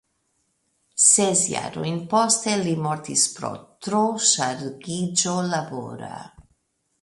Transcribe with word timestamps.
Ses 1.07 1.41
jarojn 1.51 1.99
poste 2.13 2.55
li 2.61 2.73
mortis 2.87 3.27
pro 3.35 3.53
troŝargiĝo 3.89 5.37
labora. 5.53 6.13